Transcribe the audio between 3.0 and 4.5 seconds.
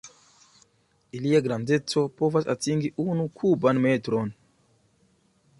unu kuban metron.